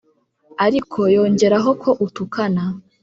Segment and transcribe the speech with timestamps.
[0.65, 2.63] ariko yongeraho ko utukana